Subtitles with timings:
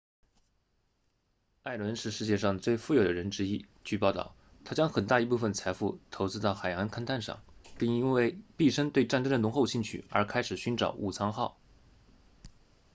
[1.61, 4.35] 艾伦是世界上最富有的人之一据报道
[4.65, 7.43] 他将很大一部分财富投资到海洋勘探上
[7.77, 11.59] 并因为毕生对战争的浓厚兴趣而开始寻找武藏号